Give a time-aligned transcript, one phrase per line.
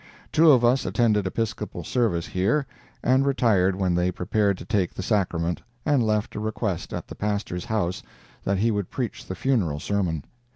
[0.31, 2.65] Two of us attended Episcopal service here,
[3.03, 7.13] and retired when they prepared to take the sacrament, and left a request at the
[7.13, 8.01] pastor's house
[8.43, 10.23] that he would preach the funeral sermon.